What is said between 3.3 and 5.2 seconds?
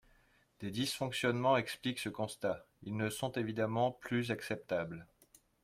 évidemment plus acceptables.